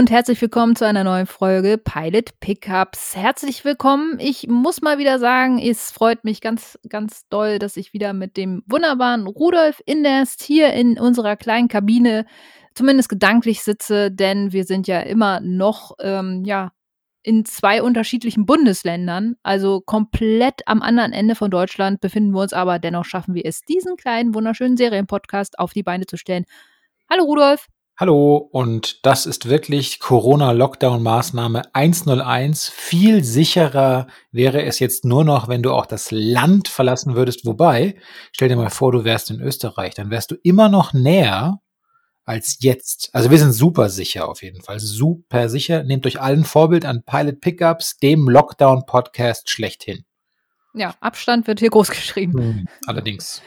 [0.00, 3.14] Und herzlich willkommen zu einer neuen Folge Pilot Pickups.
[3.16, 4.18] Herzlich willkommen.
[4.18, 8.38] Ich muss mal wieder sagen, es freut mich ganz, ganz doll, dass ich wieder mit
[8.38, 12.24] dem wunderbaren Rudolf Inderst hier in unserer kleinen Kabine
[12.74, 16.72] zumindest gedanklich sitze, denn wir sind ja immer noch, ähm, ja,
[17.22, 22.78] in zwei unterschiedlichen Bundesländern, also komplett am anderen Ende von Deutschland befinden wir uns, aber
[22.78, 26.46] dennoch schaffen wir es, diesen kleinen, wunderschönen Serienpodcast auf die Beine zu stellen.
[27.10, 27.66] Hallo Rudolf.
[28.00, 32.70] Hallo, und das ist wirklich Corona-Lockdown-Maßnahme 101.
[32.70, 37.44] Viel sicherer wäre es jetzt nur noch, wenn du auch das Land verlassen würdest.
[37.44, 37.96] Wobei,
[38.32, 41.58] stell dir mal vor, du wärst in Österreich, dann wärst du immer noch näher
[42.24, 43.10] als jetzt.
[43.12, 44.80] Also wir sind super sicher auf jeden Fall.
[44.80, 45.82] Super sicher.
[45.82, 50.06] Nehmt euch allen Vorbild an Pilot Pickups, dem Lockdown-Podcast schlechthin.
[50.72, 52.38] Ja, Abstand wird hier groß geschrieben.
[52.40, 53.42] Hm, allerdings.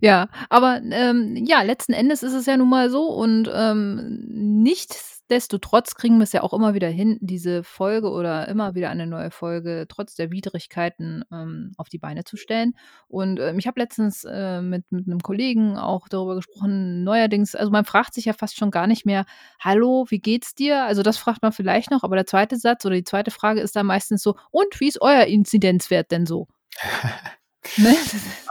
[0.00, 5.94] Ja, aber ähm, ja, letzten Endes ist es ja nun mal so und ähm, nichtsdestotrotz
[5.96, 9.30] kriegen wir es ja auch immer wieder hin, diese Folge oder immer wieder eine neue
[9.30, 12.74] Folge trotz der Widrigkeiten ähm, auf die Beine zu stellen.
[13.06, 17.70] Und ähm, ich habe letztens äh, mit, mit einem Kollegen auch darüber gesprochen, neuerdings, also
[17.70, 19.26] man fragt sich ja fast schon gar nicht mehr,
[19.60, 20.84] hallo, wie geht's dir?
[20.84, 23.76] Also das fragt man vielleicht noch, aber der zweite Satz oder die zweite Frage ist
[23.76, 26.48] dann meistens so, und wie ist euer Inzidenzwert denn so?
[27.76, 27.94] Ne?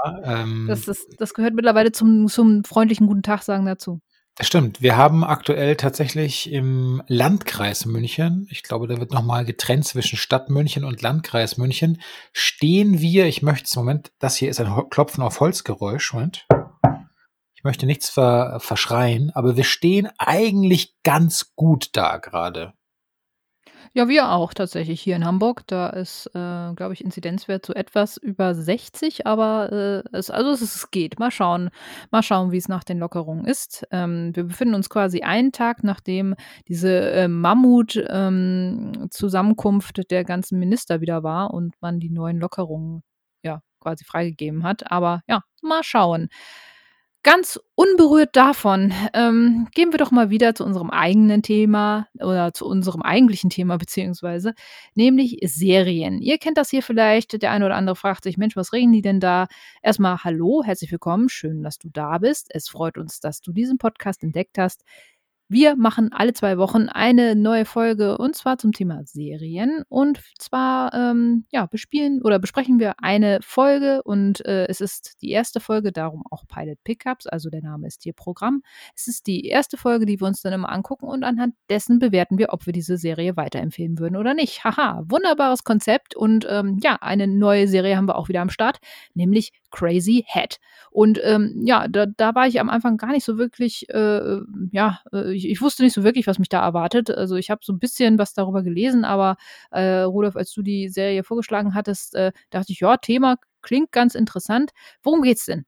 [0.03, 4.01] Ja, ähm, das, das, das, gehört mittlerweile zum, zum freundlichen Guten Tag sagen dazu.
[4.35, 4.81] Das stimmt.
[4.81, 10.49] Wir haben aktuell tatsächlich im Landkreis München, ich glaube, da wird nochmal getrennt zwischen Stadt
[10.49, 15.21] München und Landkreis München, stehen wir, ich möchte es, Moment, das hier ist ein Klopfen
[15.21, 16.47] auf Holzgeräusch, Moment.
[17.53, 22.73] Ich möchte nichts ver, verschreien, aber wir stehen eigentlich ganz gut da gerade.
[23.93, 25.63] Ja, wir auch tatsächlich hier in Hamburg.
[25.67, 30.61] Da ist, äh, glaube ich, Inzidenzwert so etwas über 60, aber äh, es, also es,
[30.61, 31.19] es geht.
[31.19, 31.69] Mal schauen,
[32.09, 33.85] mal schauen, wie es nach den Lockerungen ist.
[33.91, 36.35] Ähm, wir befinden uns quasi einen Tag, nachdem
[36.69, 43.03] diese äh, Mammut-Zusammenkunft ähm, der ganzen Minister wieder war und man die neuen Lockerungen
[43.43, 44.89] ja quasi freigegeben hat.
[44.89, 46.29] Aber ja, mal schauen.
[47.23, 52.65] Ganz unberührt davon ähm, gehen wir doch mal wieder zu unserem eigenen Thema oder zu
[52.65, 54.55] unserem eigentlichen Thema beziehungsweise,
[54.95, 56.19] nämlich Serien.
[56.19, 57.39] Ihr kennt das hier vielleicht.
[57.39, 59.45] Der eine oder andere fragt sich, Mensch, was reden die denn da?
[59.83, 62.47] Erstmal hallo, herzlich willkommen, schön, dass du da bist.
[62.49, 64.83] Es freut uns, dass du diesen Podcast entdeckt hast.
[65.53, 69.83] Wir machen alle zwei Wochen eine neue Folge und zwar zum Thema Serien.
[69.89, 75.31] Und zwar, ähm, ja, bespielen oder besprechen wir eine Folge und äh, es ist die
[75.31, 78.63] erste Folge, darum auch Pilot Pickups, also der Name ist hier Programm.
[78.95, 82.37] Es ist die erste Folge, die wir uns dann immer angucken und anhand dessen bewerten
[82.37, 84.63] wir, ob wir diese Serie weiterempfehlen würden oder nicht.
[84.63, 88.77] Haha, wunderbares Konzept und ähm, ja, eine neue Serie haben wir auch wieder am Start,
[89.15, 90.57] nämlich Crazy Head.
[90.91, 94.39] Und ähm, ja, da, da war ich am Anfang gar nicht so wirklich, äh,
[94.71, 97.09] ja, äh, ich, ich, wusste nicht so wirklich, was mich da erwartet.
[97.09, 99.37] Also ich habe so ein bisschen was darüber gelesen, aber
[99.71, 104.15] äh, Rudolf, als du die Serie vorgeschlagen hattest, äh, dachte ich, ja, Thema klingt ganz
[104.15, 104.71] interessant.
[105.01, 105.65] Worum geht's denn?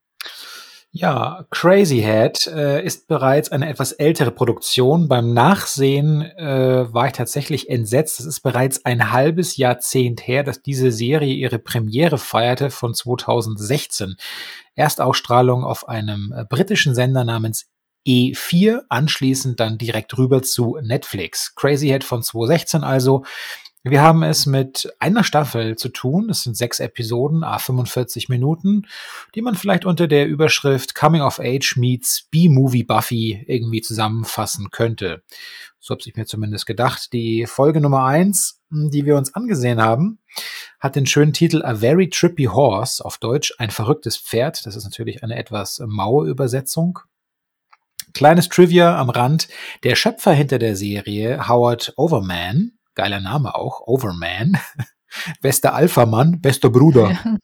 [0.96, 5.08] Ja, Crazy Head äh, ist bereits eine etwas ältere Produktion.
[5.08, 8.20] Beim Nachsehen äh, war ich tatsächlich entsetzt.
[8.20, 14.18] Es ist bereits ein halbes Jahrzehnt her, dass diese Serie ihre Premiere feierte von 2016.
[14.76, 17.66] Erstausstrahlung auf einem äh, britischen Sender namens
[18.08, 21.56] E4, anschließend dann direkt rüber zu Netflix.
[21.56, 23.24] Crazy Head von 2016 also.
[23.86, 26.30] Wir haben es mit einer Staffel zu tun.
[26.30, 28.88] Es sind sechs Episoden, a 45 Minuten,
[29.36, 35.22] die man vielleicht unter der Überschrift Coming of Age meets B-Movie Buffy irgendwie zusammenfassen könnte.
[35.82, 37.12] So habe ich mir zumindest gedacht.
[37.12, 40.20] Die Folge Nummer eins, die wir uns angesehen haben,
[40.80, 44.66] hat den schönen Titel A Very Trippy Horse, auf Deutsch ein verrücktes Pferd.
[44.66, 47.00] Das ist natürlich eine etwas maue Übersetzung.
[48.14, 49.50] Kleines Trivia am Rand.
[49.84, 54.58] Der Schöpfer hinter der Serie, Howard Overman, geiler Name auch, Overman.
[55.42, 57.12] Bester Alpha-Mann, bester Bruder.
[57.12, 57.38] Ja.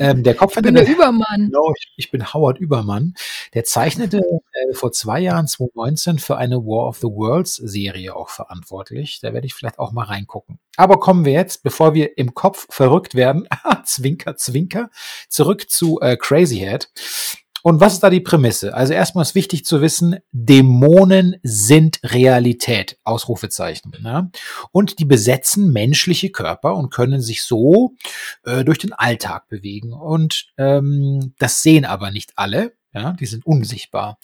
[0.00, 1.46] Ähm, der Kopf ich bin der Übermann.
[1.46, 3.14] Genau, ich, ich, bin Howard Übermann.
[3.54, 8.30] Der zeichnete äh, vor zwei Jahren, 2019, für eine War of the Worlds Serie auch
[8.30, 9.20] verantwortlich.
[9.22, 10.58] Da werde ich vielleicht auch mal reingucken.
[10.76, 13.48] Aber kommen wir jetzt, bevor wir im Kopf verrückt werden,
[13.84, 14.90] zwinker, zwinker,
[15.28, 16.90] zurück zu äh, Crazy Head.
[17.66, 18.74] Und was ist da die Prämisse?
[18.74, 23.90] Also erstmal ist wichtig zu wissen, Dämonen sind Realität, Ausrufezeichen.
[24.02, 24.30] Ne?
[24.70, 27.94] Und die besetzen menschliche Körper und können sich so
[28.42, 29.94] äh, durch den Alltag bewegen.
[29.94, 32.74] Und ähm, das sehen aber nicht alle.
[32.92, 34.18] Ja, die sind unsichtbar.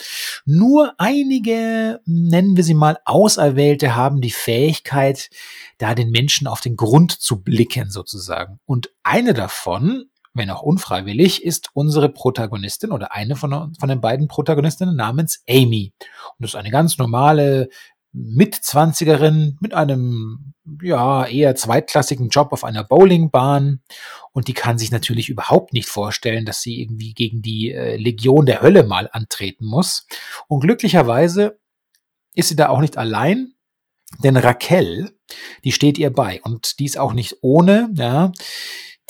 [0.44, 5.31] Nur einige, nennen wir sie mal Auserwählte, haben die Fähigkeit,
[5.78, 8.60] da den Menschen auf den Grund zu blicken sozusagen.
[8.66, 14.28] Und eine davon wenn auch unfreiwillig, ist unsere Protagonistin oder eine von, von den beiden
[14.28, 15.92] Protagonistinnen namens Amy.
[16.00, 17.68] Und das ist eine ganz normale
[18.12, 23.82] Mitzwanzigerin mit einem ja eher zweitklassigen Job auf einer Bowlingbahn
[24.32, 28.46] und die kann sich natürlich überhaupt nicht vorstellen, dass sie irgendwie gegen die äh, Legion
[28.46, 30.06] der Hölle mal antreten muss.
[30.48, 31.58] Und glücklicherweise
[32.34, 33.54] ist sie da auch nicht allein,
[34.18, 35.16] denn Raquel,
[35.64, 38.32] die steht ihr bei und die ist auch nicht ohne, ja.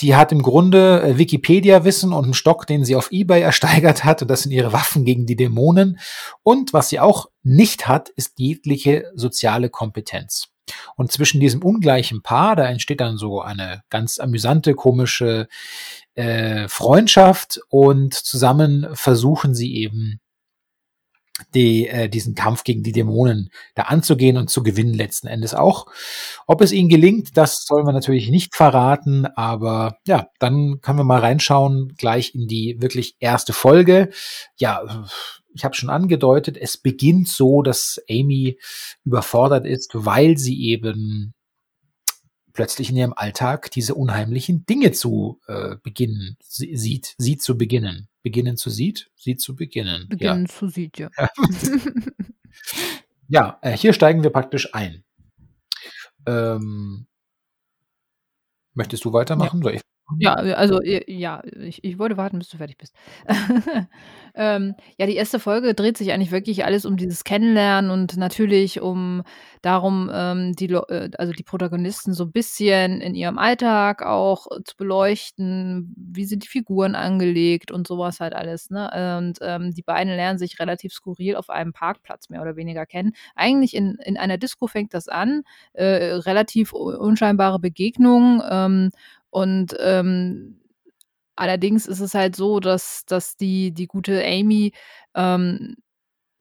[0.00, 4.22] Die hat im Grunde äh, Wikipedia-Wissen und einen Stock, den sie auf Ebay ersteigert hat.
[4.22, 5.98] Und das sind ihre Waffen gegen die Dämonen.
[6.42, 10.48] Und was sie auch nicht hat, ist jegliche soziale Kompetenz.
[10.96, 15.48] Und zwischen diesem ungleichen Paar, da entsteht dann so eine ganz amüsante, komische
[16.14, 20.19] äh, Freundschaft und zusammen versuchen sie eben
[21.54, 25.86] die, äh, diesen Kampf gegen die Dämonen da anzugehen und zu gewinnen letzten Endes auch.
[26.46, 31.04] Ob es ihnen gelingt, das sollen wir natürlich nicht verraten, aber ja, dann können wir
[31.04, 34.10] mal reinschauen gleich in die wirklich erste Folge.
[34.56, 35.06] Ja,
[35.54, 38.58] ich habe schon angedeutet, es beginnt so, dass Amy
[39.04, 41.34] überfordert ist, weil sie eben
[42.60, 48.10] plötzlich in ihrem Alltag diese unheimlichen Dinge zu äh, beginnen sieht, sieht zu beginnen.
[48.22, 50.10] Beginnen zu sieht, sieht zu beginnen.
[50.10, 50.54] Beginnen ja.
[50.54, 51.08] zu sieht, ja.
[53.28, 55.04] ja, äh, hier steigen wir praktisch ein.
[56.26, 57.06] Ähm,
[58.74, 59.62] möchtest du weitermachen?
[59.62, 59.80] Ja.
[60.18, 62.94] Ja, also ja, ich ich wollte warten, bis du fertig bist.
[64.36, 68.80] Ähm, ja, die erste Folge dreht sich eigentlich wirklich alles um dieses Kennenlernen und natürlich
[68.80, 69.22] um
[69.60, 74.62] darum, ähm, die äh, also die Protagonisten so ein bisschen in ihrem Alltag auch äh,
[74.64, 75.92] zu beleuchten.
[75.96, 79.18] Wie sind die Figuren angelegt und sowas halt alles, ne?
[79.18, 83.12] Und, ähm, die beiden lernen sich relativ skurril auf einem Parkplatz mehr oder weniger kennen.
[83.34, 85.42] Eigentlich in in einer Disco fängt das an,
[85.72, 85.84] äh,
[86.14, 88.90] relativ unscheinbare Begegnung, ähm
[89.30, 90.60] und ähm,
[91.36, 94.72] allerdings ist es halt so, dass, dass die, die gute Amy
[95.14, 95.76] ähm,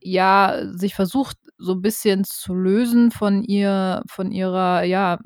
[0.02, 5.20] ja sich versucht, so ein bisschen zu lösen von ihr, von ihrer, ja,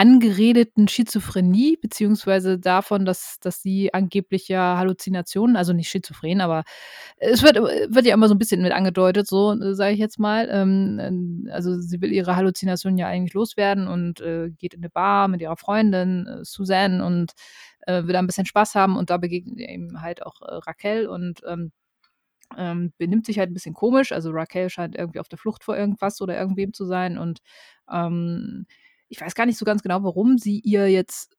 [0.00, 6.64] angeredeten Schizophrenie, beziehungsweise davon, dass, dass sie angeblich ja Halluzinationen, also nicht schizophren, aber
[7.18, 10.48] es wird, wird ja immer so ein bisschen mit angedeutet, so sage ich jetzt mal.
[10.50, 15.28] Ähm, also sie will ihre Halluzinationen ja eigentlich loswerden und äh, geht in eine Bar
[15.28, 17.32] mit ihrer Freundin äh, Suzanne und
[17.86, 21.08] äh, will da ein bisschen Spaß haben und da begegnet eben halt auch äh, Raquel
[21.08, 21.72] und ähm,
[22.56, 24.12] ähm, benimmt sich halt ein bisschen komisch.
[24.12, 27.40] Also Raquel scheint irgendwie auf der Flucht vor irgendwas oder irgendwem zu sein und
[27.92, 28.64] ähm,
[29.10, 31.36] ich weiß gar nicht so ganz genau, warum sie ihr jetzt,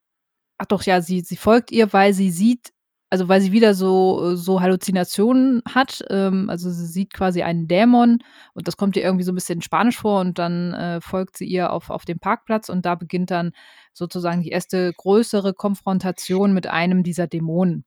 [0.57, 2.71] ach doch, ja, sie, sie folgt ihr, weil sie sieht,
[3.09, 6.03] also weil sie wieder so, so Halluzinationen hat.
[6.09, 8.19] Ähm, also sie sieht quasi einen Dämon
[8.53, 11.45] und das kommt ihr irgendwie so ein bisschen spanisch vor und dann äh, folgt sie
[11.45, 13.53] ihr auf, auf dem Parkplatz und da beginnt dann
[13.93, 17.85] sozusagen die erste größere Konfrontation mit einem dieser Dämonen.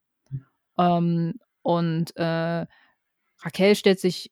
[0.79, 2.67] Ähm, und äh,
[3.43, 4.31] Raquel stellt sich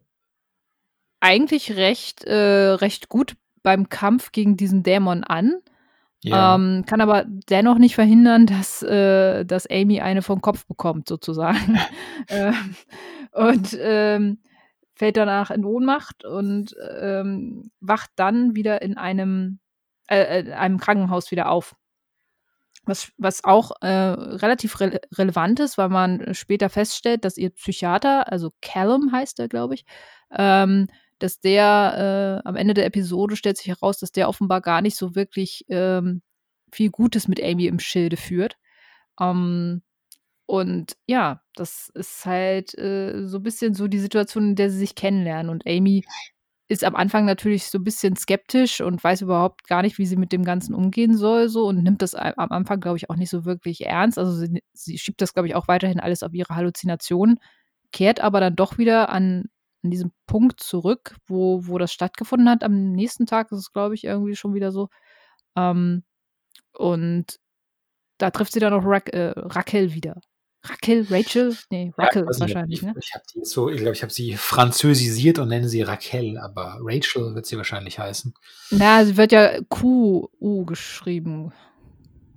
[1.20, 5.60] eigentlich recht, äh, recht gut beim Kampf gegen diesen Dämon an.
[6.24, 6.54] Ja.
[6.54, 11.78] Ähm, kann aber dennoch nicht verhindern, dass, äh, dass Amy eine vom Kopf bekommt, sozusagen.
[12.28, 12.76] ähm,
[13.32, 14.38] und ähm,
[14.94, 19.58] fällt danach in Ohnmacht und ähm, wacht dann wieder in einem,
[20.08, 21.74] äh, äh, einem Krankenhaus wieder auf.
[22.84, 28.30] Was, was auch äh, relativ re relevant ist, weil man später feststellt, dass ihr Psychiater,
[28.30, 29.84] also Callum heißt er, glaube ich,
[30.36, 30.88] ähm,
[31.22, 34.96] dass der äh, am Ende der Episode stellt sich heraus, dass der offenbar gar nicht
[34.96, 36.22] so wirklich ähm,
[36.72, 38.56] viel Gutes mit Amy im Schilde führt.
[39.20, 39.82] Ähm,
[40.46, 44.78] und ja, das ist halt äh, so ein bisschen so die Situation, in der sie
[44.78, 45.50] sich kennenlernen.
[45.50, 46.04] Und Amy
[46.68, 50.16] ist am Anfang natürlich so ein bisschen skeptisch und weiß überhaupt gar nicht, wie sie
[50.16, 53.30] mit dem Ganzen umgehen soll, so und nimmt das am Anfang, glaube ich, auch nicht
[53.30, 54.18] so wirklich ernst.
[54.18, 57.38] Also sie, sie schiebt das, glaube ich, auch weiterhin alles auf ihre Halluzinationen,
[57.92, 59.44] kehrt aber dann doch wieder an
[59.82, 62.64] an diesem Punkt zurück, wo, wo das stattgefunden hat.
[62.64, 64.88] Am nächsten Tag ist es, glaube ich, irgendwie schon wieder so.
[65.56, 66.04] Ähm,
[66.72, 67.38] und
[68.18, 70.20] da trifft sie dann auch Ra äh, Raquel wieder.
[70.64, 71.56] Raquel, Rachel?
[71.70, 72.94] Nee, Raquel ja, wahrscheinlich, ich, ne?
[72.96, 76.78] Ich habe die so, ich glaube, ich habe sie französisiert und nenne sie Raquel, aber
[76.80, 78.32] Rachel wird sie wahrscheinlich heißen.
[78.70, 81.52] Na, sie wird ja Q-U geschrieben.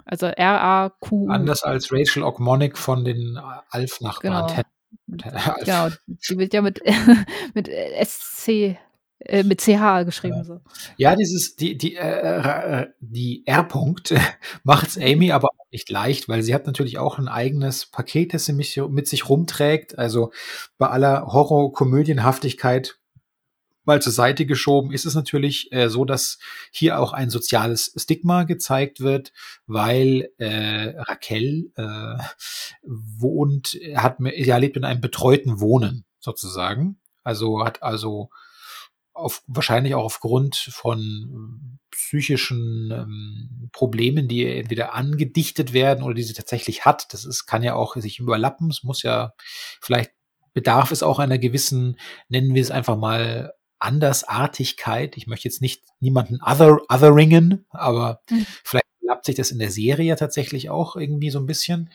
[0.05, 1.29] Also R-A-Q.
[1.29, 3.37] Anders als Rachel Ogmonic von den
[3.69, 4.47] Alf-Nachbarn.
[4.47, 4.63] Genau.
[5.65, 6.81] Genau, die wird ja mit,
[7.53, 8.77] mit SC,
[9.19, 10.43] äh, mit CH geschrieben.
[10.43, 10.59] So.
[10.97, 14.13] Ja, dieses, die, die, äh, äh die R-Punkt
[14.63, 18.33] macht es Amy aber auch nicht leicht, weil sie hat natürlich auch ein eigenes Paket,
[18.33, 19.97] das sie mit sich rumträgt.
[19.97, 20.31] Also
[20.77, 22.97] bei aller Horror-Komödienhaftigkeit
[23.87, 26.39] mal zur Seite geschoben, ist es natürlich äh, so, dass
[26.71, 29.31] hier auch ein soziales Stigma gezeigt wird,
[29.67, 32.17] weil äh, Raquel äh,
[32.83, 36.99] wohnt, hat, ja, lebt in einem betreuten Wohnen sozusagen.
[37.23, 38.29] Also hat also
[39.13, 46.33] auf, wahrscheinlich auch aufgrund von psychischen ähm, Problemen, die entweder angedichtet werden oder die sie
[46.33, 47.13] tatsächlich hat.
[47.13, 48.69] Das ist, kann ja auch sich überlappen.
[48.69, 49.33] Es muss ja,
[49.81, 50.11] vielleicht
[50.53, 55.17] bedarf es auch einer gewissen, nennen wir es einfach mal, Andersartigkeit.
[55.17, 58.45] Ich möchte jetzt nicht niemanden other, otheringen, aber mhm.
[58.63, 61.91] vielleicht klappt sich das in der Serie tatsächlich auch irgendwie so ein bisschen.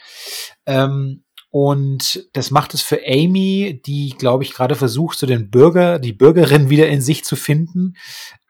[0.67, 5.99] Ähm, und das macht es für Amy, die, glaube ich, gerade versucht, so den Bürger,
[5.99, 7.97] die Bürgerin wieder in sich zu finden,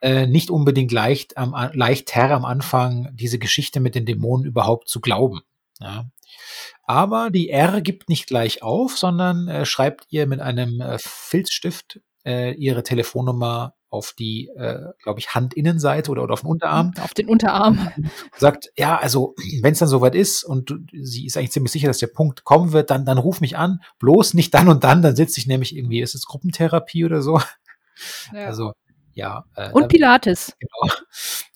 [0.01, 5.01] äh, nicht unbedingt leicht, am, leichter am Anfang diese Geschichte mit den Dämonen überhaupt zu
[5.01, 5.41] glauben.
[5.79, 6.05] Ja.
[6.83, 11.99] Aber die R gibt nicht gleich auf, sondern äh, schreibt ihr mit einem äh, Filzstift
[12.25, 16.93] äh, ihre Telefonnummer auf die, äh, glaube ich, Handinnenseite oder, oder auf den Unterarm.
[17.01, 17.91] Auf den Unterarm.
[18.37, 21.87] Sagt, ja, also wenn es dann soweit ist und du, sie ist eigentlich ziemlich sicher,
[21.87, 23.81] dass der Punkt kommen wird, dann, dann ruf mich an.
[23.99, 27.41] Bloß nicht dann und dann, dann sitze ich nämlich irgendwie, ist es Gruppentherapie oder so?
[28.33, 28.45] Ja.
[28.45, 28.71] Also,
[29.13, 29.45] ja.
[29.55, 30.55] Äh, und Pilates.
[30.57, 30.93] Genau.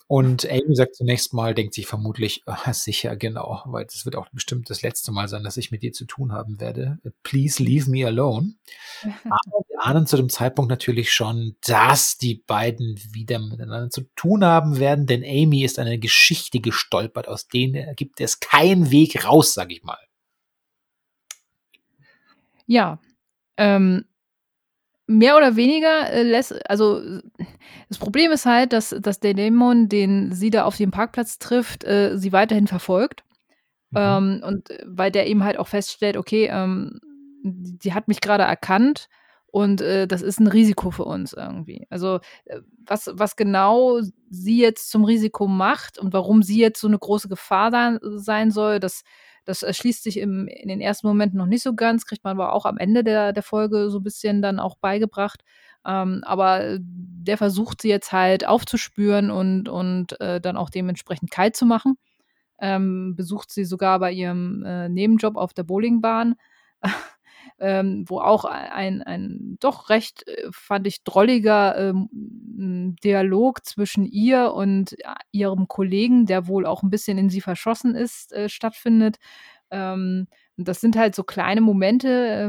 [0.08, 4.28] Und Amy sagt zunächst mal, denkt sich vermutlich, oh, sicher, genau, weil das wird auch
[4.30, 6.98] bestimmt das letzte Mal sein, dass ich mit dir zu tun haben werde.
[7.24, 8.54] Please leave me alone.
[9.02, 14.44] Aber wir ahnen zu dem Zeitpunkt natürlich schon, dass die beiden wieder miteinander zu tun
[14.44, 19.54] haben werden, denn Amy ist eine Geschichte gestolpert, aus denen gibt es keinen Weg raus,
[19.54, 19.98] sag ich mal.
[22.66, 23.00] Ja,
[23.56, 24.04] ähm,
[25.06, 27.00] mehr oder weniger äh, lässt, also
[27.88, 31.84] das Problem ist halt, dass, dass der Dämon, den sie da auf dem Parkplatz trifft,
[31.84, 33.24] äh, sie weiterhin verfolgt.
[33.90, 33.98] Mhm.
[33.98, 37.00] Ähm, und äh, weil der eben halt auch feststellt, okay, ähm,
[37.42, 39.08] die hat mich gerade erkannt
[39.46, 41.86] und äh, das ist ein Risiko für uns irgendwie.
[41.88, 46.88] Also äh, was, was genau sie jetzt zum Risiko macht und warum sie jetzt so
[46.88, 49.02] eine große Gefahr sein, sein soll, das
[49.46, 52.52] das erschließt sich im, in den ersten Momenten noch nicht so ganz, kriegt man aber
[52.52, 55.42] auch am Ende der, der Folge so ein bisschen dann auch beigebracht.
[55.86, 61.56] Ähm, aber der versucht sie jetzt halt aufzuspüren und, und äh, dann auch dementsprechend kalt
[61.56, 61.96] zu machen.
[62.58, 66.34] Ähm, besucht sie sogar bei ihrem äh, Nebenjob auf der Bowlingbahn.
[67.58, 74.52] ähm, wo auch ein, ein doch recht, äh, fand ich, drolliger ähm, Dialog zwischen ihr
[74.52, 79.16] und ja, ihrem Kollegen, der wohl auch ein bisschen in sie verschossen ist, äh, stattfindet.
[79.70, 80.26] Ähm,
[80.58, 82.48] das sind halt so kleine Momente, äh,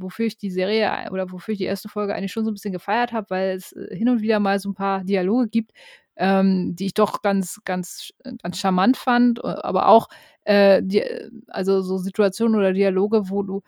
[0.00, 2.72] wofür ich die Serie oder wofür ich die erste Folge eigentlich schon so ein bisschen
[2.72, 5.72] gefeiert habe, weil es äh, hin und wieder mal so ein paar Dialoge gibt,
[6.16, 8.10] ähm, die ich doch ganz, ganz,
[8.42, 10.08] ganz charmant fand, aber auch
[10.44, 11.02] äh, die,
[11.48, 13.62] also so Situationen oder Dialoge, wo du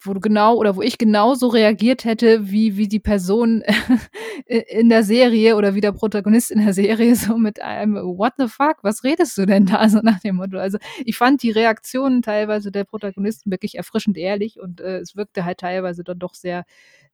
[0.00, 3.62] wo du genau oder wo ich genauso reagiert hätte, wie, wie die Person
[4.46, 8.46] in der Serie oder wie der Protagonist in der Serie, so mit einem What the
[8.46, 9.88] fuck, was redest du denn da?
[9.88, 10.58] So nach dem Motto.
[10.58, 15.44] Also ich fand die Reaktionen teilweise der Protagonisten wirklich erfrischend ehrlich und äh, es wirkte
[15.44, 16.64] halt teilweise dann doch sehr,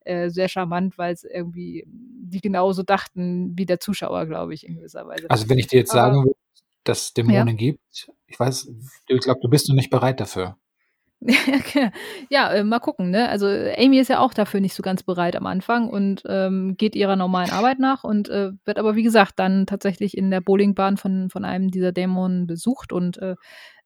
[0.01, 4.75] äh, sehr charmant, weil es irgendwie die genauso dachten wie der Zuschauer, glaube ich, in
[4.75, 5.29] gewisser Weise.
[5.29, 6.35] Also wenn ich dir jetzt sagen würde,
[6.83, 7.53] dass es Dämonen ja.
[7.53, 8.69] gibt, ich weiß,
[9.07, 10.57] ich glaube, du bist noch nicht bereit dafür.
[12.29, 13.29] ja, äh, mal gucken, ne?
[13.29, 16.95] Also Amy ist ja auch dafür nicht so ganz bereit am Anfang und ähm, geht
[16.95, 20.97] ihrer normalen Arbeit nach und äh, wird aber, wie gesagt, dann tatsächlich in der Bowlingbahn
[20.97, 23.35] von, von einem dieser Dämonen besucht und äh,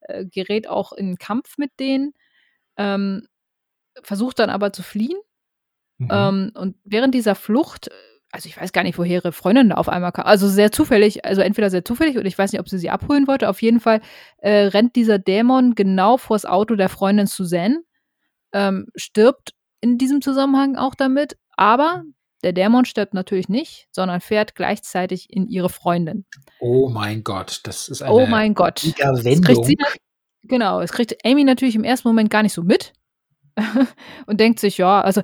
[0.01, 2.13] äh, gerät auch in Kampf mit denen,
[2.77, 3.27] ähm,
[4.03, 5.19] versucht dann aber zu fliehen.
[5.97, 6.07] Mhm.
[6.11, 7.89] Ähm, und während dieser Flucht
[8.31, 10.25] also ich weiß gar nicht, woher ihre Freundin da auf einmal kam.
[10.25, 13.27] Also sehr zufällig, also entweder sehr zufällig oder ich weiß nicht, ob sie sie abholen
[13.27, 13.49] wollte.
[13.49, 14.01] Auf jeden Fall
[14.37, 17.81] äh, rennt dieser Dämon genau vors Auto der Freundin Suzanne,
[18.53, 22.03] ähm, stirbt in diesem Zusammenhang auch damit, aber
[22.43, 26.25] der Dämon stirbt natürlich nicht, sondern fährt gleichzeitig in ihre Freundin.
[26.59, 28.83] Oh mein Gott, das ist eine Oh mein Gott.
[28.83, 29.63] Wendung.
[29.63, 29.77] Sie,
[30.43, 32.93] genau, es kriegt Amy natürlich im ersten Moment gar nicht so mit
[34.27, 35.21] und denkt sich, ja, also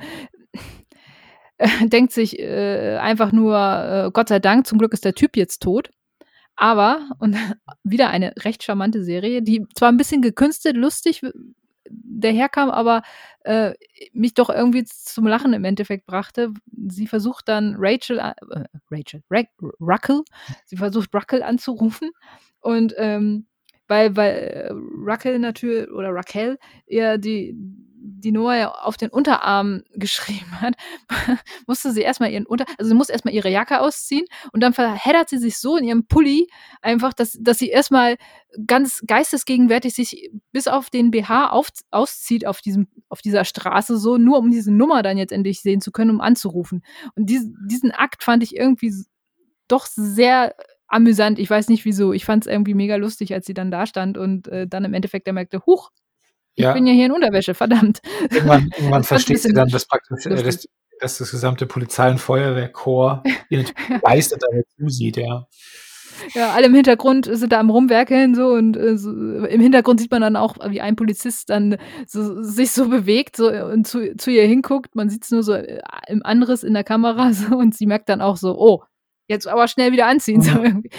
[1.57, 5.38] äh, denkt sich äh, einfach nur, äh, Gott sei Dank, zum Glück ist der Typ
[5.38, 5.89] jetzt tot.
[6.55, 7.35] Aber, und
[7.83, 11.21] wieder eine recht charmante Serie, die zwar ein bisschen gekünstelt, lustig
[11.89, 13.03] daherkam, aber
[13.41, 13.74] äh,
[14.13, 16.51] mich doch irgendwie zum Lachen im Endeffekt brachte.
[16.88, 18.33] Sie versucht dann Rachel, äh,
[18.89, 19.43] Rachel, Ra
[19.79, 20.21] Ruckel,
[20.65, 22.09] sie versucht Ruckel anzurufen
[22.59, 23.45] und ähm,
[23.88, 26.57] weil, weil äh, Ruckel natürlich, oder Raquel,
[26.88, 27.55] eher die,
[28.07, 30.75] die Noah auf den Unterarm geschrieben hat,
[31.67, 35.29] musste sie erstmal ihren Unter, also sie muss erstmal ihre Jacke ausziehen und dann verheddert
[35.29, 36.47] sie sich so in ihrem Pulli
[36.81, 38.17] einfach, dass, dass sie erstmal
[38.67, 44.17] ganz geistesgegenwärtig sich bis auf den BH auf, auszieht auf diesem, auf dieser Straße so,
[44.17, 46.83] nur um diese Nummer dann jetzt endlich sehen zu können, um anzurufen.
[47.15, 48.93] Und diesen, diesen Akt fand ich irgendwie
[49.67, 50.55] doch sehr
[50.88, 51.39] amüsant.
[51.39, 52.13] Ich weiß nicht wieso.
[52.13, 54.93] Ich fand es irgendwie mega lustig, als sie dann da stand und äh, dann im
[54.93, 55.91] Endeffekt er merkte, huch,
[56.55, 56.74] ich ja.
[56.74, 58.01] bin ja hier in Unterwäsche, verdammt.
[58.29, 60.67] Irgendwann, irgendwann versteht sie dann, dass praktisch, äh, dass,
[61.00, 65.47] dass das gesamte Polizei und Feuerwehrkorps ihr begeistert dabei zusieht, ja.
[66.33, 70.12] Ja, alle im Hintergrund sind da am Rumwerkeln so und äh, so, im Hintergrund sieht
[70.12, 74.31] man dann auch, wie ein Polizist dann so, sich so bewegt so, und zu, zu
[74.31, 74.95] ihr hinguckt.
[74.95, 78.09] Man sieht es nur so äh, im anderes in der Kamera so, und sie merkt
[78.09, 78.83] dann auch so, oh,
[79.27, 80.41] jetzt aber schnell wieder anziehen.
[80.41, 80.51] So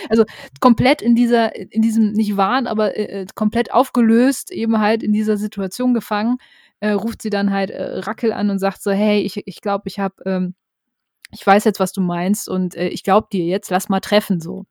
[0.09, 0.25] also
[0.61, 5.13] komplett in dieser, in diesem nicht Wahn, aber äh, äh, komplett aufgelöst, eben halt in
[5.13, 6.39] dieser Situation gefangen,
[6.81, 9.61] äh, ruft sie dann halt äh, Rackel an und sagt so, hey, ich glaube, ich,
[9.61, 10.55] glaub, ich habe ähm,
[11.33, 14.41] ich weiß jetzt, was du meinst und äh, ich glaube dir jetzt, lass mal treffen
[14.41, 14.67] so.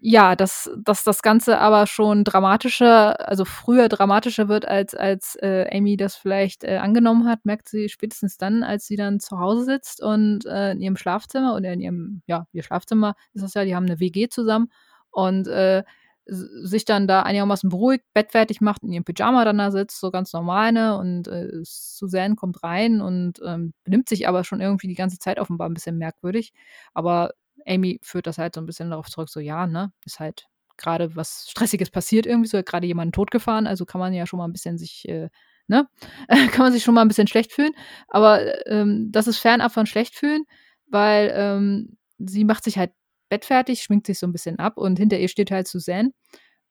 [0.00, 5.66] Ja, dass, dass das Ganze aber schon dramatischer, also früher dramatischer wird, als, als äh,
[5.76, 9.64] Amy das vielleicht äh, angenommen hat, merkt sie spätestens dann, als sie dann zu Hause
[9.64, 13.64] sitzt und äh, in ihrem Schlafzimmer oder in ihrem, ja, ihr Schlafzimmer ist das ja,
[13.64, 14.68] die haben eine WG zusammen
[15.10, 15.82] und äh,
[16.26, 20.32] sich dann da einigermaßen beruhigt, bettfertig macht, in ihrem Pyjama dann da sitzt, so ganz
[20.34, 20.96] normal, ne?
[20.98, 25.38] Und äh, Suzanne kommt rein und ähm, benimmt sich aber schon irgendwie die ganze Zeit
[25.40, 26.52] offenbar ein bisschen merkwürdig.
[26.92, 27.30] Aber
[27.68, 30.46] Amy führt das halt so ein bisschen darauf zurück, so ja, ne, ist halt
[30.76, 34.38] gerade was Stressiges passiert irgendwie, so hat gerade jemanden totgefahren, also kann man ja schon
[34.38, 35.28] mal ein bisschen sich, äh,
[35.66, 35.88] ne,
[36.52, 37.72] kann man sich schon mal ein bisschen schlecht fühlen.
[38.08, 40.44] Aber ähm, das ist fernab von schlecht fühlen,
[40.86, 42.92] weil ähm, sie macht sich halt
[43.28, 46.12] bettfertig, schminkt sich so ein bisschen ab und hinter ihr steht halt Suzanne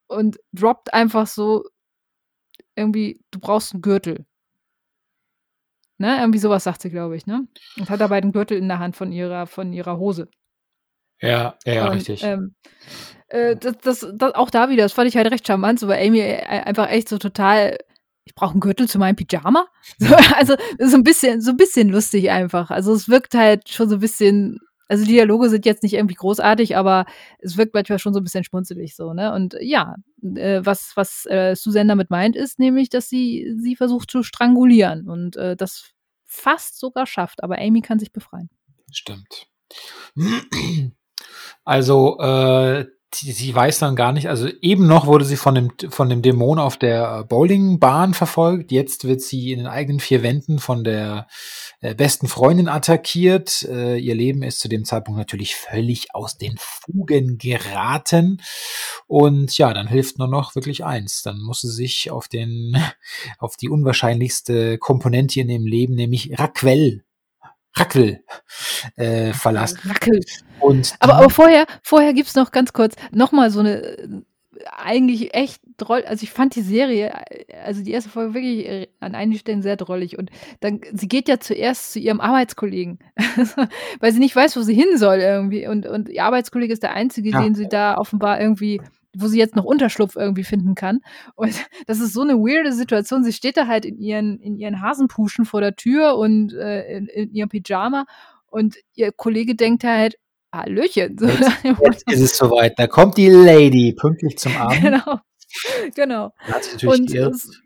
[0.08, 1.64] und droppt einfach so
[2.76, 4.26] irgendwie, du brauchst einen Gürtel.
[6.00, 6.18] Ne?
[6.20, 7.48] Irgendwie sowas sagt sie, glaube ich, ne?
[7.78, 10.30] Und hat dabei den Gürtel in der Hand von ihrer, von ihrer Hose.
[11.22, 12.24] Ja, ja, und, richtig.
[12.24, 12.56] Ähm,
[13.28, 16.06] äh, das, das, das, auch da wieder, das fand ich halt recht charmant, so weil
[16.06, 17.78] Amy äh, einfach echt so total,
[18.26, 19.68] ich brauche einen Gürtel zu meinem Pyjama.
[20.00, 22.70] So, also so ein bisschen, so ein bisschen lustig einfach.
[22.70, 24.60] Also es wirkt halt schon so ein bisschen
[24.90, 27.06] also die Dialoge sind jetzt nicht irgendwie großartig, aber
[27.40, 29.34] es wirkt manchmal schon so ein bisschen schmunzelig so, ne?
[29.34, 34.10] Und ja, äh, was, was äh, Susan damit meint, ist nämlich, dass sie sie versucht
[34.10, 35.92] zu strangulieren und äh, das
[36.26, 38.50] fast sogar schafft, aber Amy kann sich befreien.
[38.92, 39.48] Stimmt.
[41.68, 46.08] Also äh, sie weiß dann gar nicht, also eben noch wurde sie von dem, von
[46.08, 48.72] dem Dämon auf der Bowlingbahn verfolgt.
[48.72, 51.28] Jetzt wird sie in den eigenen vier Wänden von der
[51.82, 53.64] äh, besten Freundin attackiert.
[53.64, 58.42] Äh, ihr Leben ist zu dem Zeitpunkt natürlich völlig aus den Fugen geraten.
[59.06, 61.22] Und ja, dann hilft nur noch wirklich eins.
[61.22, 62.82] Dann muss sie sich auf den,
[63.40, 67.04] auf die unwahrscheinlichste Komponente in ihrem Leben, nämlich Raquel
[67.80, 68.24] Rackel
[68.96, 69.80] äh, verlassen.
[69.86, 70.20] Rackel.
[70.60, 74.08] Und aber, aber vorher, vorher gibt's noch ganz kurz nochmal so eine äh,
[74.76, 77.14] eigentlich echt droll, also ich fand die Serie,
[77.64, 81.30] also die erste Folge wirklich äh, an einigen Stellen sehr drollig und dann, sie geht
[81.30, 83.00] ja zuerst zu ihrem Arbeitskollegen,
[84.00, 86.94] weil sie nicht weiß, wo sie hin soll irgendwie und, und ihr Arbeitskollege ist der
[86.94, 87.42] einzige, ja.
[87.42, 88.82] den sie da offenbar irgendwie
[89.20, 91.00] wo sie jetzt noch Unterschlupf irgendwie finden kann.
[91.36, 91.54] Und
[91.88, 93.24] das ist so eine weirde Situation.
[93.24, 97.08] Sie steht da halt in ihren, in ihren Hasenpuschen vor der Tür und äh, in,
[97.08, 98.06] in ihrem Pyjama
[98.48, 100.16] und ihr Kollege denkt halt,
[100.54, 101.18] Hallöchen.
[101.20, 102.80] Jetzt, jetzt ist es soweit.
[102.80, 104.82] Da kommt die Lady pünktlich zum Abend.
[104.82, 105.20] Genau.
[105.96, 106.34] Genau.
[106.86, 107.62] Und es,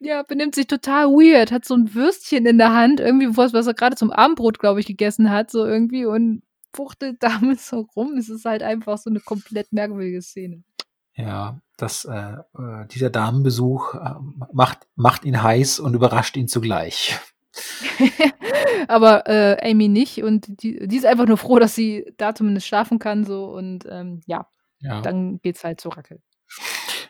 [0.00, 3.66] ja, benimmt sich total weird, hat so ein Würstchen in der Hand, irgendwie was, was
[3.66, 6.42] er gerade zum Abendbrot, glaube ich, gegessen hat, so irgendwie und
[6.74, 8.16] fuchtelt damit so rum.
[8.16, 10.62] Es ist halt einfach so eine komplett merkwürdige Szene.
[11.14, 14.14] Ja, das, äh, äh, dieser Damenbesuch äh,
[14.52, 17.18] macht, macht ihn heiß und überrascht ihn zugleich.
[18.88, 22.66] Aber äh, Amy nicht und die, die ist einfach nur froh, dass sie da zumindest
[22.66, 24.48] schlafen kann so und ähm, ja,
[24.80, 26.20] ja, dann geht's halt zu Rackel.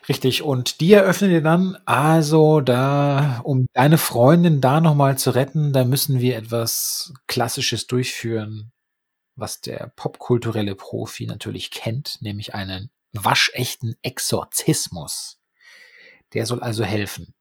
[0.09, 5.71] Richtig, und die eröffnet ihr dann, also da, um deine Freundin da nochmal zu retten,
[5.71, 8.73] da müssen wir etwas Klassisches durchführen,
[9.35, 15.39] was der popkulturelle Profi natürlich kennt, nämlich einen waschechten Exorzismus.
[16.33, 17.33] Der soll also helfen.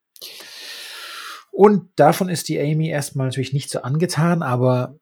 [1.50, 4.98] Und davon ist die Amy erstmal natürlich nicht so angetan, aber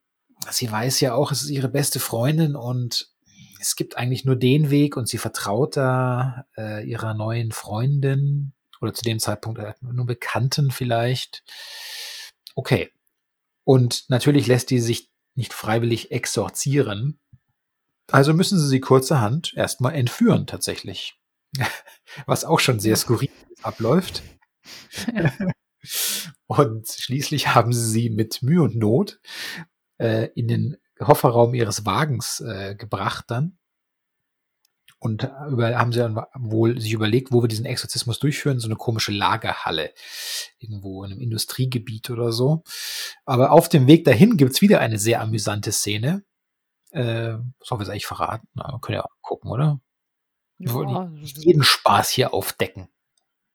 [0.50, 3.10] sie weiß ja auch, es ist ihre beste Freundin und
[3.60, 8.94] es gibt eigentlich nur den Weg und sie vertraut da äh, ihrer neuen Freundin oder
[8.94, 11.44] zu dem Zeitpunkt äh, nur Bekannten vielleicht.
[12.54, 12.90] Okay.
[13.64, 17.20] Und natürlich lässt die sich nicht freiwillig exorzieren.
[18.12, 21.18] Also müssen sie sie kurzerhand erstmal entführen tatsächlich.
[22.26, 23.30] Was auch schon sehr skurril
[23.62, 24.22] abläuft.
[26.46, 29.20] und schließlich haben sie sie mit Mühe und Not
[29.98, 33.56] äh, in den Kofferraum ihres Wagens äh, gebracht dann.
[35.02, 38.76] Und über, haben sie dann wohl sich überlegt, wo wir diesen Exorzismus durchführen, so eine
[38.76, 39.94] komische Lagerhalle.
[40.58, 42.64] Irgendwo in einem Industriegebiet oder so.
[43.24, 46.22] Aber auf dem Weg dahin gibt's wieder eine sehr amüsante Szene.
[46.90, 48.48] Äh, soll wir es eigentlich verraten?
[48.54, 49.80] Na, können ja auch gucken, oder?
[50.58, 52.88] Wir ja, wollen jeden Spaß hier aufdecken.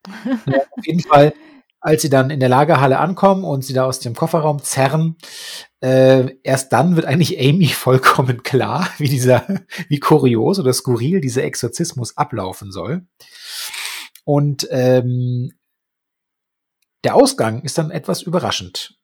[0.45, 1.33] ja, auf jeden Fall
[1.85, 5.17] als sie dann in der Lagerhalle ankommen und sie da aus dem Kofferraum zerren,
[5.83, 9.45] äh, erst dann wird eigentlich Amy vollkommen klar, wie dieser,
[9.87, 13.05] wie kurios oder skurril dieser Exorzismus ablaufen soll.
[14.23, 15.51] Und ähm,
[17.03, 18.97] der Ausgang ist dann etwas überraschend.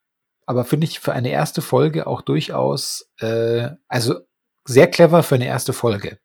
[0.46, 4.20] Aber finde ich für eine erste Folge auch durchaus, äh, also
[4.66, 6.20] sehr clever für eine erste Folge.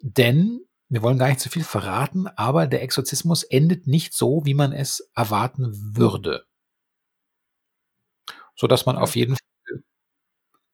[0.00, 4.54] Denn wir wollen gar nicht zu viel verraten, aber der Exorzismus endet nicht so, wie
[4.54, 6.46] man es erwarten würde.
[8.54, 9.82] So dass man auf jeden Fall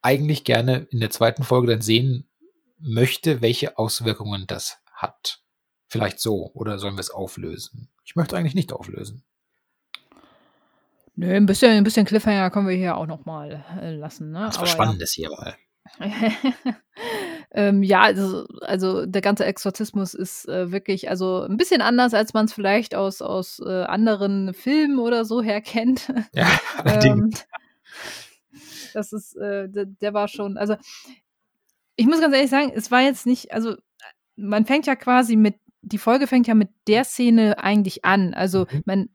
[0.02, 2.28] eigentlich gerne in der zweiten Folge dann sehen
[2.78, 5.42] möchte, welche Auswirkungen das hat.
[5.86, 7.90] Vielleicht so, oder sollen wir es auflösen?
[8.04, 9.24] Ich möchte eigentlich nicht auflösen.
[11.14, 14.30] Nö, ein bisschen, ein bisschen Cliffhanger können wir hier auch noch mal äh, lassen.
[14.30, 14.44] Ne?
[14.46, 15.28] Das war Spannendes ja.
[15.28, 15.56] hier mal.
[17.52, 22.32] ähm, ja, also, also, der ganze Exorzismus ist äh, wirklich, also ein bisschen anders, als
[22.32, 26.12] man es vielleicht aus, aus äh, anderen Filmen oder so her kennt.
[26.34, 26.48] Ja,
[26.84, 27.30] ähm,
[28.94, 30.76] das ist, äh, der, der, war schon, also
[31.96, 33.76] ich muss ganz ehrlich sagen, es war jetzt nicht, also
[34.36, 38.34] man fängt ja quasi mit, die Folge fängt ja mit der Szene eigentlich an.
[38.34, 38.82] Also mhm.
[38.86, 39.08] man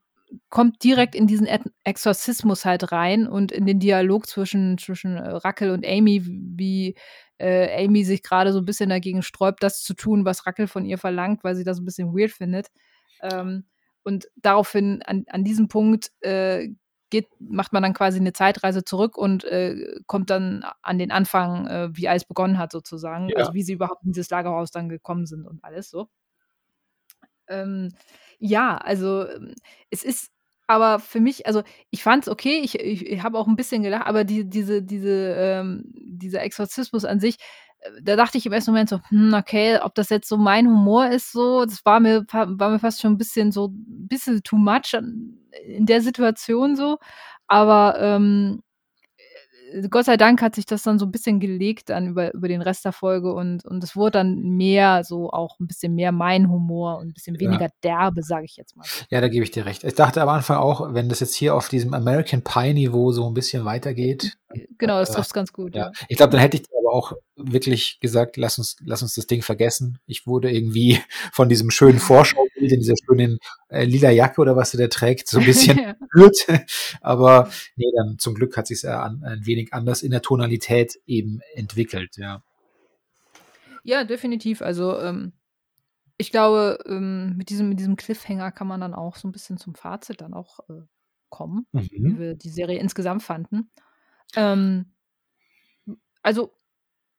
[0.49, 1.47] kommt direkt in diesen
[1.83, 6.95] Exorzismus halt rein und in den Dialog zwischen, zwischen äh, Rackel und Amy, wie
[7.37, 10.85] äh, Amy sich gerade so ein bisschen dagegen sträubt, das zu tun, was Rackel von
[10.85, 12.67] ihr verlangt, weil sie das ein bisschen weird findet.
[13.21, 13.65] Ähm,
[14.03, 16.69] und daraufhin, an, an diesem Punkt, äh,
[17.09, 21.67] geht, macht man dann quasi eine Zeitreise zurück und äh, kommt dann an den Anfang,
[21.67, 23.29] äh, wie alles begonnen hat, sozusagen.
[23.29, 23.37] Ja.
[23.37, 26.09] Also wie sie überhaupt in dieses Lagerhaus dann gekommen sind und alles so.
[27.47, 27.93] Ähm,
[28.39, 29.53] ja, also ähm,
[29.89, 30.31] es ist
[30.67, 34.05] aber für mich, also ich fand es okay, ich, ich, habe auch ein bisschen gelacht,
[34.05, 37.37] aber die, diese, diese, ähm, dieser Exorzismus an sich,
[37.79, 40.67] äh, da dachte ich im ersten Moment so, hm, okay, ob das jetzt so mein
[40.67, 44.43] Humor ist, so, das war mir, war mir fast schon ein bisschen so, ein bisschen
[44.43, 46.97] too much in der Situation so.
[47.47, 48.61] Aber ähm,
[49.89, 52.61] Gott sei Dank hat sich das dann so ein bisschen gelegt dann über, über den
[52.61, 56.49] Rest der Folge und, und es wurde dann mehr so auch ein bisschen mehr mein
[56.49, 57.71] Humor und ein bisschen weniger ja.
[57.83, 58.85] derbe, sage ich jetzt mal.
[59.09, 59.83] Ja, da gebe ich dir recht.
[59.83, 63.27] Ich dachte am Anfang auch, wenn das jetzt hier auf diesem American Pie Niveau so
[63.27, 64.37] ein bisschen weitergeht.
[64.77, 65.75] Genau, das äh, trifft ganz gut.
[65.75, 65.85] Ja.
[65.85, 65.91] ja.
[66.07, 69.41] Ich glaube, dann hätte ich aber auch wirklich gesagt, lass uns, lass uns das Ding
[69.41, 69.99] vergessen.
[70.05, 70.99] Ich wurde irgendwie
[71.31, 71.99] von diesem schönen
[72.57, 73.39] Vorschaubild in dieser schönen
[73.69, 75.77] äh, lila Jacke oder was der trägt, so ein bisschen
[76.13, 76.45] berührt.
[77.01, 80.99] aber nee, dann zum Glück hat sich es ein, ein wenig anders in der Tonalität
[81.05, 82.43] eben entwickelt, ja.
[83.83, 84.61] Ja, definitiv.
[84.61, 85.33] Also ähm,
[86.17, 89.57] ich glaube, ähm, mit, diesem, mit diesem Cliffhanger kann man dann auch so ein bisschen
[89.57, 90.81] zum Fazit dann auch äh,
[91.29, 91.89] kommen, mhm.
[91.91, 93.71] wie wir die Serie insgesamt fanden.
[94.35, 94.93] Ähm,
[96.21, 96.53] also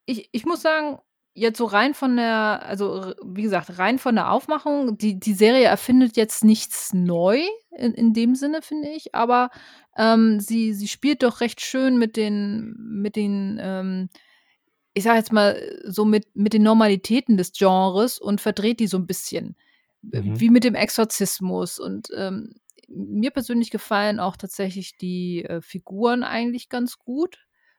[0.05, 0.99] ich, ich muss sagen,
[1.39, 5.65] jetzt so rein von der, also wie gesagt, rein von der Aufmachung, die, die Serie
[5.65, 9.51] erfindet jetzt nichts neu in, in dem Sinne, finde ich, aber
[9.97, 14.09] ähm, sie, sie spielt doch recht schön mit den, mit den, ähm,
[14.95, 18.99] ich sag jetzt mal, so mit, mit den Normalitäten des Genres und verdreht die so
[18.99, 19.57] ein bisschen.
[20.03, 20.41] Mhm.
[20.41, 21.79] Wie mit dem Exorzismus.
[21.79, 22.55] Und ähm,
[22.89, 27.39] mir persönlich gefallen auch tatsächlich die äh, Figuren eigentlich ganz gut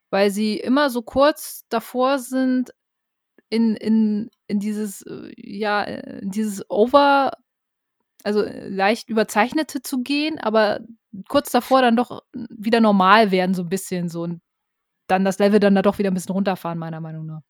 [0.10, 2.74] weil sie immer so kurz davor sind,
[3.49, 7.31] in, in, in dieses, äh, ja, in dieses Over,
[8.23, 10.81] also äh, leicht überzeichnete zu gehen, aber
[11.27, 14.41] kurz davor dann doch wieder normal werden, so ein bisschen so und
[15.07, 17.41] dann das Level dann da doch wieder ein bisschen runterfahren, meiner Meinung nach.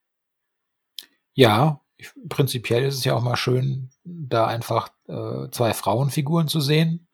[1.34, 6.62] Ja, ich, prinzipiell ist es ja auch mal schön, da einfach äh, zwei Frauenfiguren zu
[6.62, 7.08] sehen.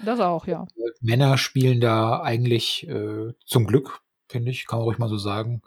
[0.00, 0.66] Das auch, ja.
[1.00, 5.62] Männer spielen da eigentlich äh, zum Glück finde ich, kann man ruhig mal so sagen.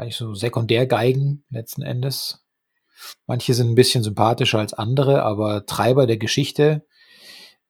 [0.00, 2.42] Eigentlich so Sekundärgeigen letzten Endes.
[3.26, 6.86] Manche sind ein bisschen sympathischer als andere, aber Treiber der Geschichte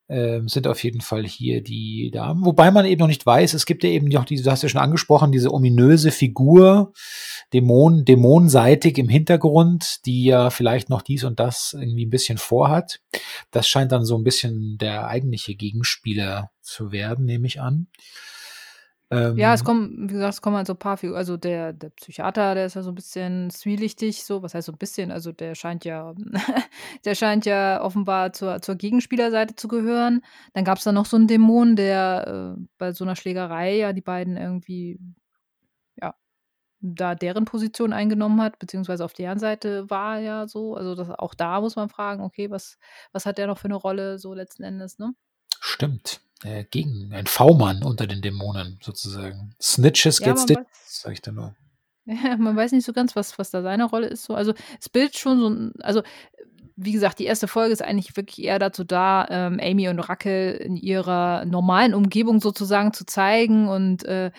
[0.06, 2.44] äh, sind auf jeden Fall hier die Damen.
[2.44, 4.68] Wobei man eben noch nicht weiß, es gibt ja eben noch diese, du hast ja
[4.68, 6.92] schon angesprochen, diese ominöse Figur,
[7.52, 13.00] Dämon, dämonenseitig im Hintergrund, die ja vielleicht noch dies und das irgendwie ein bisschen vorhat.
[13.50, 17.88] Das scheint dann so ein bisschen der eigentliche Gegenspieler zu werden, nehme ich an.
[19.12, 21.18] Ähm, ja, es kommen, wie gesagt, es kommen halt so ein paar Figuren.
[21.18, 24.72] Also der, der Psychiater, der ist ja so ein bisschen zwielichtig, so, was heißt so
[24.72, 25.10] ein bisschen?
[25.10, 26.14] Also der scheint ja,
[27.04, 30.22] der scheint ja offenbar zur, zur Gegenspielerseite zu gehören.
[30.52, 33.92] Dann gab es da noch so einen Dämon, der äh, bei so einer Schlägerei ja
[33.92, 35.00] die beiden irgendwie,
[36.00, 36.14] ja,
[36.80, 40.76] da deren Position eingenommen hat, beziehungsweise auf deren Seite war ja so.
[40.76, 42.78] Also das, auch da muss man fragen, okay, was,
[43.12, 45.14] was hat der noch für eine Rolle so letzten Endes, ne?
[45.58, 49.54] Stimmt äh, gegen ein V-Mann unter den Dämonen sozusagen.
[49.60, 51.54] Snitches ja, get stitches, sag ich da nur.
[52.04, 54.24] Ja, man weiß nicht so ganz, was, was da seine Rolle ist.
[54.24, 54.34] So.
[54.34, 56.02] Also es bildet schon so ein, also
[56.82, 60.54] wie gesagt, die erste Folge ist eigentlich wirklich eher dazu da, ähm, Amy und Rackel
[60.54, 64.30] in ihrer normalen Umgebung sozusagen zu zeigen und äh,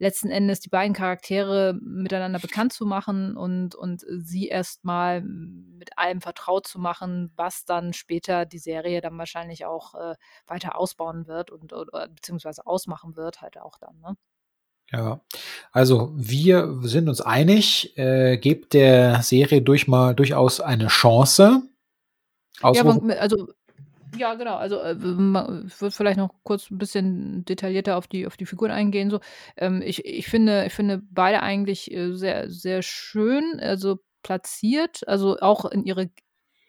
[0.00, 6.22] letzten Endes die beiden Charaktere miteinander bekannt zu machen und, und sie erstmal mit allem
[6.22, 10.14] vertraut zu machen, was dann später die Serie dann wahrscheinlich auch äh,
[10.46, 14.16] weiter ausbauen wird und oder, beziehungsweise ausmachen wird, halt auch dann, ne?
[14.92, 15.20] Ja,
[15.70, 21.62] also wir sind uns einig, äh, gebt der Serie durch mal durchaus eine Chance.
[22.62, 22.72] Ja,
[23.20, 23.48] also
[24.16, 24.56] ja, genau.
[24.56, 28.70] Also, äh, ich würde vielleicht noch kurz ein bisschen detaillierter auf die auf die Figuren
[28.70, 29.20] eingehen so.
[29.56, 35.38] Ähm, ich ich finde ich finde beide eigentlich, äh, sehr sehr schön, also, platziert, also,
[35.40, 36.10] auch in ihre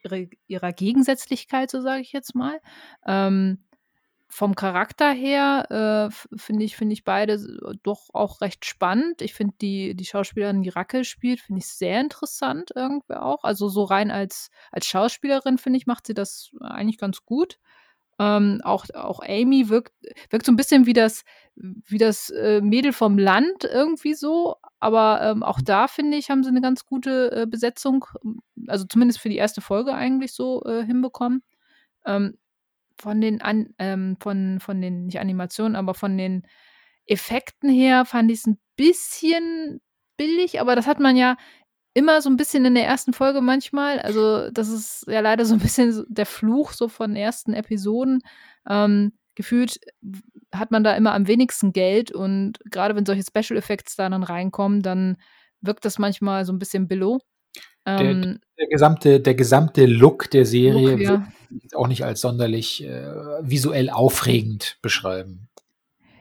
[0.04, 2.60] ihre ihrer Gegensätzlichkeit, so sage ich jetzt mal.
[3.08, 3.63] Ähm,
[4.32, 7.38] vom Charakter her, äh, finde ich finde ich beide
[7.84, 9.22] doch auch recht spannend.
[9.22, 13.44] Ich finde die die Schauspielerin, die Rackel spielt, finde ich sehr interessant irgendwie auch.
[13.44, 17.60] Also, so rein als als Schauspielerin, finde ich, macht sie das eigentlich ganz gut.
[18.20, 19.94] Ähm, auch auch Amy wirkt
[20.30, 21.24] wirkt so ein bisschen wie das
[21.56, 26.44] wie das, äh, Mädel vom Land irgendwie so, aber, ähm, auch da, finde ich, haben
[26.44, 28.06] sie eine ganz gute, äh, Besetzung,
[28.67, 31.44] also, zumindest für die erste Folge eigentlich so, äh, hinbekommen.
[32.06, 32.38] Ähm,
[33.01, 36.43] von den an ähm, von von den nicht Animationen, aber von den
[37.07, 39.81] Effekten her fand ich's 'n bisschen
[40.17, 41.37] billig, aber das hat man ja
[41.95, 43.99] immer so 'n bisschen in der ersten Folge manchmal.
[44.01, 48.21] Also, das ist ja leider so 'n bisschen der Fluch so von ersten Episoden.
[48.69, 49.79] Ähm, gefühlt
[50.53, 54.23] hat man da immer am wenigsten Geld und grade wenn solche Special Effects da dann
[54.23, 55.17] reinkommen, dann
[55.61, 57.21] wirkt das manchmal so 'n bisschen billow.
[57.86, 61.28] Der ähm, der gesamte der gesamte Look der Serie Look, ja.
[61.74, 63.08] auch nicht als sonderlich, äh,
[63.41, 65.50] visuell aufregend beschreiben.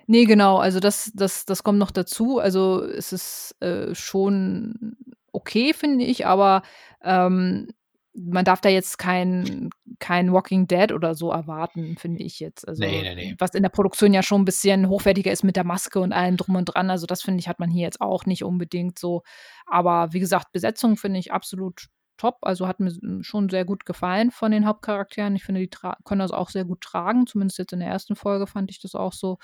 [0.07, 2.39] Ne, genau, also das das das kommt noch dazu.
[2.41, 4.97] Also, es ist, äh, schon
[5.33, 6.63] okay, finde ich, aber,
[7.05, 7.69] ähm,
[8.15, 9.71] man darf da jetzt kein
[10.01, 12.67] kein Walking Dead oder so erwarten, finde ich jetzt.
[12.69, 13.37] Also, Ne, ne, ne.
[13.39, 16.37] was in der Produktion ja schon 'n bisschen hochwertiger ist mit der Maske und allem
[16.37, 16.91] drum und dran.
[16.91, 19.23] Also, das finde ich, hat man hier jetzt auch nicht unbedingt so.
[19.67, 22.39] Aber wie gesagt, Besetzung finde ich absolut top.
[22.43, 22.93] Also, hat mir
[23.23, 25.37] schon sehr gut gefallen von den Hauptcharakteren.
[25.37, 25.71] Ich finde, die
[26.05, 27.27] können das auch sehr gut tragen.
[27.27, 29.39] Zumindest jetzt in der ersten Folge fand ich das auch so.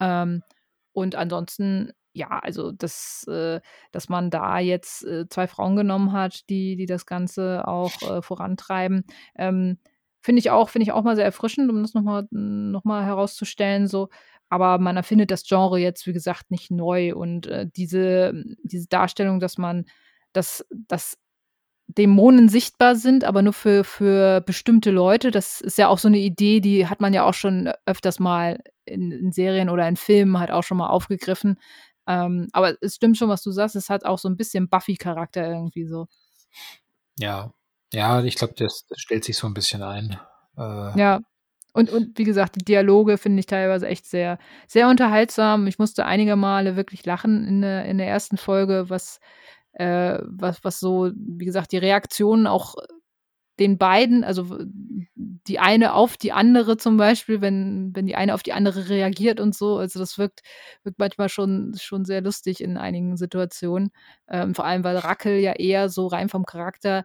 [0.00, 0.42] Ähm,
[0.92, 3.60] und ansonsten, ja, also das, äh
[3.92, 8.22] dass man da jetzt, äh, 2 Frauen genommen hat, die die das Ganze auch, äh,
[8.22, 9.04] vorantreiben,
[9.36, 9.78] ähm,
[10.22, 13.04] finde ich auch finde ich auch mal sehr erfrischend, um das noch mal noch mal
[13.04, 14.08] herauszustellen so.
[14.50, 18.32] Aber man erfindet das Genre jetzt, wie gesagt, nicht neu und, äh, diese
[18.64, 19.86] diese Darstellung, dass man
[20.32, 21.16] dass dass
[21.88, 25.30] Dämonen sichtbar sind, aber nur für für bestimmte Leute.
[25.32, 28.60] Das ist ja auch so 'ne Idee, die hat man ja auch schon öfters mal
[28.86, 31.58] in in Serien oder in Filmen halt auch schon mal aufgegriffen.
[32.10, 35.48] Ähm, aber es stimmt schon, was du sagst, es hat auch so 'n bisschen Buffy-Charakter
[35.48, 36.08] irgendwie so.
[37.18, 37.52] Ja.
[37.92, 40.18] Ja, ich glaube, das das stellt sich so 'n bisschen ein.
[40.56, 41.20] Äh Ja.
[41.74, 45.66] Und und wie gesagt, die Dialoge finde ich teilweise echt sehr sehr unterhaltsam.
[45.68, 49.20] Ich musste einige Male wirklich lachen in der in der ersten Folge, was
[49.74, 52.76] äh, was was so, wie gesagt, die Reaktionen auch
[53.60, 54.58] den beiden, also
[55.16, 59.40] die eine auf die andere zum Beispiel, wenn wenn die eine auf die andere reagiert
[59.40, 59.76] und so.
[59.78, 60.40] Also, das wirkt
[60.84, 63.90] wirkt manchmal schon schon sehr lustig in einigen Situationen.
[64.28, 67.04] Ähm, vor allem, weil Rackel ja eher so rein vom Charakter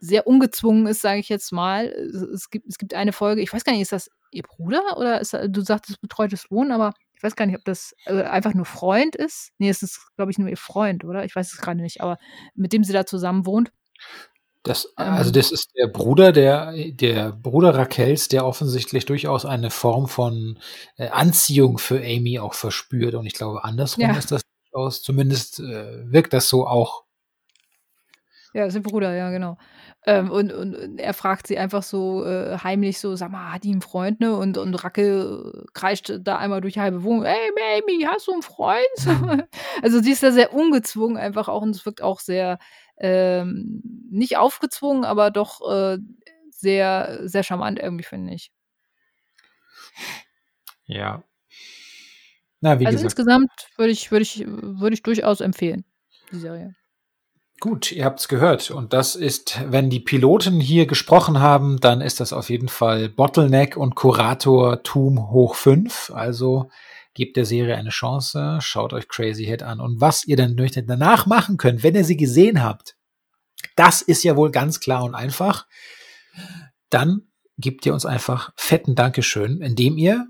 [0.00, 1.86] sehr ungezwungen ist, sage ich jetzt mal.
[2.34, 5.20] Es gibt es gibt eine Folge, ich weiß gar nicht, ist das ihr Bruder oder
[5.20, 8.64] ist du sagtest betreutes Wohnen, aber ich weiß gar nicht, ob das, äh, einfach nur
[8.64, 9.52] Freund ist.
[9.58, 11.24] Ne, es ist, glaube ich, nur ihr Freund, oder?
[11.24, 12.18] Ich weiß es grade nicht, aber
[12.54, 13.72] mit dem sie da zusammen wohnt.
[14.66, 15.32] Das also, Ähm.
[15.32, 20.58] das ist der Bruder der der Bruder Raquels, der offensichtlich durchaus eine Form von,
[20.96, 23.14] äh, Anziehung für Amy auch verspürt.
[23.16, 24.16] Und ich glaube, andersrum Ja.
[24.16, 27.04] ist das durchaus zumindest, äh, wirkt das so auch.
[28.54, 29.56] Ja, ist ihr Bruder, ja, genau.
[30.04, 33.70] Ähm, und und er fragt sie einfach so, äh, heimlich so: „Sag mal, hat die
[33.72, 34.36] 'n Freund“, ne?
[34.36, 38.42] Und und Rackel kreischt da einmal durch die halbe Wohnung: „Ey, Amy, hast du 'n
[38.42, 39.10] Freund?“ So.
[39.82, 42.58] Also, sie ist da sehr ungezwungen einfach auch und es wirkt auch sehr,
[42.98, 45.98] ähm, nicht aufgezwungen, aber doch, äh,
[46.50, 48.52] sehr sehr charmant irgendwie, finde ich.
[50.84, 51.22] Ja.
[52.60, 55.84] Na, wie Also, gesagt insgesamt würde ich würde ich würde ich durchaus empfehlen,
[56.30, 56.74] die Serie.
[57.60, 58.70] Gut, ihr habt's gehört.
[58.70, 63.08] Und das ist wenn die Piloten hier gesprochen haben, dann ist das auf jeden Fall
[63.08, 66.10] Bottleneck und Kuratortum hoch 5.
[66.14, 66.70] Also,
[67.14, 69.80] gebt der Serie eine Chance, schaut euch Crazyhead an.
[69.80, 72.96] Und was ihr dann danach machen könnt, wenn ihr sie gesehen habt,
[73.76, 75.66] das ist ja wohl ganz klar und einfach.
[76.90, 80.26] Dann gebt ihr uns einfach fetten Dankeschön, indem ihr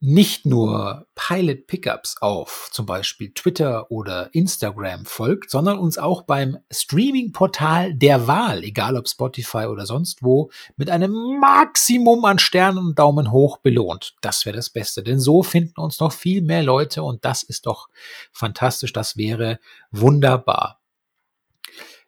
[0.00, 6.58] nicht nur Pilot Pickups auf zum Beispiel Twitter oder Instagram folgt, sondern uns auch beim
[6.70, 12.98] Streaming-Portal der Wahl, egal ob Spotify oder sonst wo, mit einem Maximum an Sternen und
[12.98, 14.14] Daumen hoch belohnt.
[14.20, 17.66] Das wäre das Beste, denn so finden uns noch viel mehr Leute und das ist
[17.66, 17.88] doch
[18.30, 18.92] fantastisch.
[18.92, 19.58] Das wäre
[19.90, 20.80] wunderbar.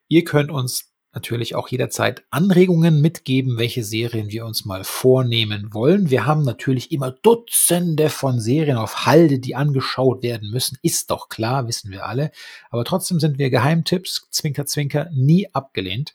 [0.07, 6.11] Ihr könnt uns natürlich auch jederzeit Anregungen mitgeben, welche Serien wir uns mal vornehmen wollen.
[6.11, 10.79] Wir haben natürlich immer Dutzende von Serien auf Halde, die angeschaut werden müssen.
[10.83, 12.31] Ist doch klar, wissen wir alle.
[12.71, 16.15] Aber trotzdem sind wir Geheimtipps, Zwinker, Zwinker, nie abgelehnt.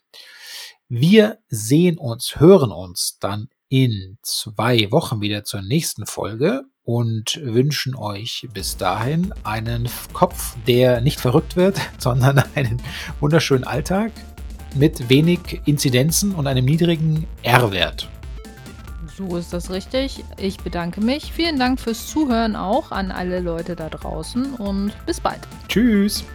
[0.88, 7.96] Wir sehen uns, hören uns dann in zwei Wochen wieder zur nächsten Folge und wünschen
[7.96, 12.82] euch bis dahin einen Kopf, der nicht verrückt wird, sondern einen
[13.20, 14.12] wunderschönen Alltag
[14.76, 18.10] mit wenig Inzidenzen und einem niedrigen R-Wert.
[19.18, 20.24] So ist das richtig.
[20.38, 21.32] Ich bedanke mich.
[21.32, 25.40] Vielen Dank fürs Zuhören auch an alle Leute da draußen und bis bald.
[25.70, 26.26] Tschüss.